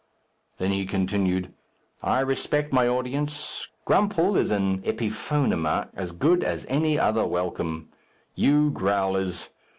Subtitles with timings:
[0.57, 1.53] Then he continued,
[2.01, 3.67] "I respect my audience.
[3.85, 7.89] Grumphll is an epiphonema as good as any other welcome.
[8.33, 9.49] You growlers.